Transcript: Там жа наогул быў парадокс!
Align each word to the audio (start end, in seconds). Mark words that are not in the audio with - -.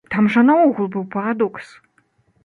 Там 0.13 0.27
жа 0.35 0.41
наогул 0.45 0.87
быў 0.95 1.03
парадокс! 1.15 1.67